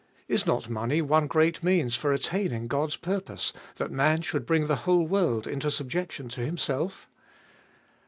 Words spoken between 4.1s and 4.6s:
should